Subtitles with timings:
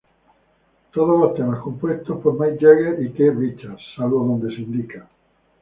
[0.91, 5.07] Todos los temas compuestos por Mick Jagger y Keith Richards, salvo donde se indica.